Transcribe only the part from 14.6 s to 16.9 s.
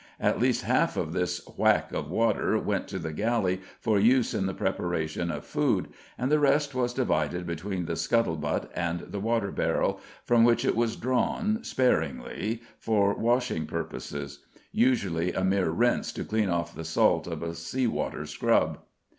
usually a mere rinse to clean off the